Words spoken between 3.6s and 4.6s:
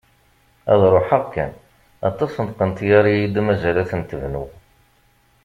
ad tent-bnuɣ!